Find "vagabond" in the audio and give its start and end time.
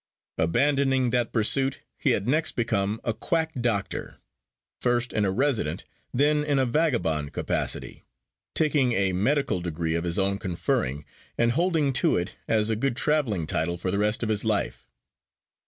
6.65-7.33